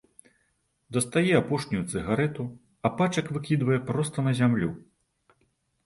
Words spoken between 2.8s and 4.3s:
а пачак выкідвае проста